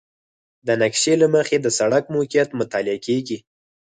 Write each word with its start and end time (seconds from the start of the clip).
د 0.67 0.69
نقشې 0.81 1.13
له 1.21 1.27
مخې 1.35 1.57
د 1.61 1.67
سړک 1.77 2.03
موقعیت 2.15 2.49
مطالعه 2.59 2.99
کیږي 3.07 3.37